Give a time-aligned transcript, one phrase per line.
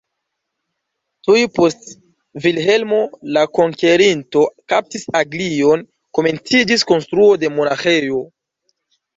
[1.27, 1.83] Tuj post
[2.45, 3.01] Vilhelmo
[3.37, 5.85] la Konkerinto kaptis Anglion
[6.21, 8.25] komenciĝis konstruo de monaĥejo.